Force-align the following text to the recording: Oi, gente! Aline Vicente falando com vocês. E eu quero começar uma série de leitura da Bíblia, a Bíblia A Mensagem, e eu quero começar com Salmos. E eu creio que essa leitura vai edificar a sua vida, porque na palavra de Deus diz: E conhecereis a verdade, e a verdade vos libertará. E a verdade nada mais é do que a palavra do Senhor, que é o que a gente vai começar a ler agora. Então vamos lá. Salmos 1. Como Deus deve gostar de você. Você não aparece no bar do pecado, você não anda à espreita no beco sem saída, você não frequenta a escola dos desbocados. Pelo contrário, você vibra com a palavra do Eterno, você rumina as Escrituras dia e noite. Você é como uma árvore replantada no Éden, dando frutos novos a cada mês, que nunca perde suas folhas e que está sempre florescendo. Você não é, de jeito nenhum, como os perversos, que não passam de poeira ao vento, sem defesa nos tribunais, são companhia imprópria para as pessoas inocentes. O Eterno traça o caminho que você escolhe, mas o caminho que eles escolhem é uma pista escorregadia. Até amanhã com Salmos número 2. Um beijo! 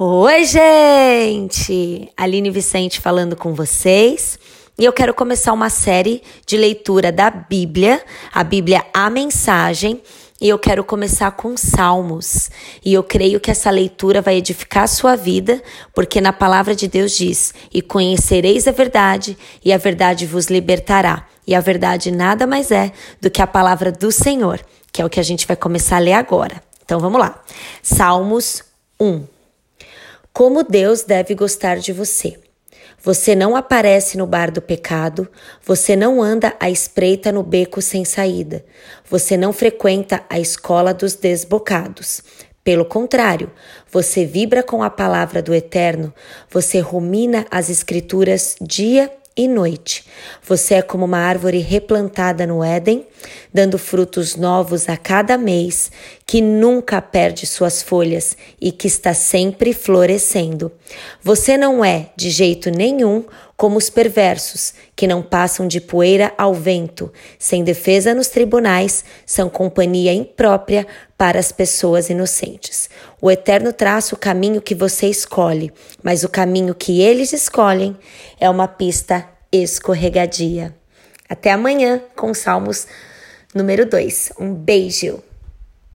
Oi, 0.00 0.44
gente! 0.44 2.08
Aline 2.16 2.52
Vicente 2.52 3.00
falando 3.00 3.34
com 3.34 3.52
vocês. 3.52 4.38
E 4.78 4.84
eu 4.84 4.92
quero 4.92 5.12
começar 5.12 5.52
uma 5.52 5.68
série 5.68 6.22
de 6.46 6.56
leitura 6.56 7.10
da 7.10 7.28
Bíblia, 7.28 8.00
a 8.32 8.44
Bíblia 8.44 8.86
A 8.94 9.10
Mensagem, 9.10 10.00
e 10.40 10.48
eu 10.48 10.56
quero 10.56 10.84
começar 10.84 11.32
com 11.32 11.56
Salmos. 11.56 12.48
E 12.84 12.94
eu 12.94 13.02
creio 13.02 13.40
que 13.40 13.50
essa 13.50 13.72
leitura 13.72 14.22
vai 14.22 14.36
edificar 14.36 14.84
a 14.84 14.86
sua 14.86 15.16
vida, 15.16 15.60
porque 15.92 16.20
na 16.20 16.32
palavra 16.32 16.76
de 16.76 16.86
Deus 16.86 17.10
diz: 17.10 17.52
E 17.74 17.82
conhecereis 17.82 18.68
a 18.68 18.70
verdade, 18.70 19.36
e 19.64 19.72
a 19.72 19.78
verdade 19.78 20.26
vos 20.26 20.46
libertará. 20.46 21.26
E 21.44 21.56
a 21.56 21.60
verdade 21.60 22.12
nada 22.12 22.46
mais 22.46 22.70
é 22.70 22.92
do 23.20 23.28
que 23.28 23.42
a 23.42 23.48
palavra 23.48 23.90
do 23.90 24.12
Senhor, 24.12 24.64
que 24.92 25.02
é 25.02 25.04
o 25.04 25.10
que 25.10 25.18
a 25.18 25.24
gente 25.24 25.44
vai 25.44 25.56
começar 25.56 25.96
a 25.96 25.98
ler 25.98 26.12
agora. 26.12 26.62
Então 26.84 27.00
vamos 27.00 27.18
lá. 27.18 27.42
Salmos 27.82 28.62
1. 29.00 29.37
Como 30.38 30.62
Deus 30.62 31.02
deve 31.02 31.34
gostar 31.34 31.78
de 31.78 31.92
você. 31.92 32.38
Você 33.02 33.34
não 33.34 33.56
aparece 33.56 34.16
no 34.16 34.24
bar 34.24 34.52
do 34.52 34.62
pecado, 34.62 35.28
você 35.66 35.96
não 35.96 36.22
anda 36.22 36.54
à 36.60 36.70
espreita 36.70 37.32
no 37.32 37.42
beco 37.42 37.82
sem 37.82 38.04
saída, 38.04 38.64
você 39.04 39.36
não 39.36 39.52
frequenta 39.52 40.22
a 40.30 40.38
escola 40.38 40.94
dos 40.94 41.16
desbocados. 41.16 42.22
Pelo 42.62 42.84
contrário, 42.84 43.50
você 43.90 44.24
vibra 44.24 44.62
com 44.62 44.80
a 44.80 44.88
palavra 44.88 45.42
do 45.42 45.52
Eterno, 45.52 46.14
você 46.48 46.78
rumina 46.78 47.44
as 47.50 47.68
Escrituras 47.68 48.54
dia 48.60 49.10
e 49.38 49.46
noite. 49.46 50.04
Você 50.42 50.74
é 50.74 50.82
como 50.82 51.04
uma 51.04 51.18
árvore 51.18 51.60
replantada 51.60 52.44
no 52.44 52.64
Éden, 52.64 53.06
dando 53.54 53.78
frutos 53.78 54.34
novos 54.34 54.88
a 54.88 54.96
cada 54.96 55.38
mês, 55.38 55.92
que 56.26 56.42
nunca 56.42 57.00
perde 57.00 57.46
suas 57.46 57.80
folhas 57.80 58.36
e 58.60 58.72
que 58.72 58.88
está 58.88 59.14
sempre 59.14 59.72
florescendo. 59.72 60.72
Você 61.22 61.56
não 61.56 61.84
é, 61.84 62.10
de 62.16 62.30
jeito 62.30 62.68
nenhum, 62.68 63.24
como 63.58 63.76
os 63.76 63.90
perversos, 63.90 64.72
que 64.94 65.04
não 65.04 65.20
passam 65.20 65.66
de 65.66 65.80
poeira 65.80 66.32
ao 66.38 66.54
vento, 66.54 67.12
sem 67.40 67.64
defesa 67.64 68.14
nos 68.14 68.28
tribunais, 68.28 69.04
são 69.26 69.50
companhia 69.50 70.14
imprópria 70.14 70.86
para 71.18 71.40
as 71.40 71.50
pessoas 71.50 72.08
inocentes. 72.08 72.88
O 73.20 73.28
Eterno 73.28 73.72
traça 73.72 74.14
o 74.14 74.18
caminho 74.18 74.62
que 74.62 74.76
você 74.76 75.08
escolhe, 75.08 75.72
mas 76.00 76.22
o 76.22 76.28
caminho 76.28 76.72
que 76.72 77.00
eles 77.00 77.32
escolhem 77.32 77.96
é 78.38 78.48
uma 78.48 78.68
pista 78.68 79.28
escorregadia. 79.50 80.72
Até 81.28 81.50
amanhã 81.50 82.00
com 82.14 82.32
Salmos 82.32 82.86
número 83.52 83.84
2. 83.84 84.34
Um 84.38 84.54
beijo! 84.54 85.20